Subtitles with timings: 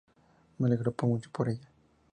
[0.57, 1.69] Me alegro mucho por ella".